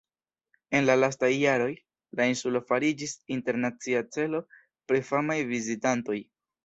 [0.77, 1.67] En la lastaj jaroj,
[2.21, 4.41] la insulo fariĝis internacia celo
[4.89, 6.19] pri famaj vizitantoj.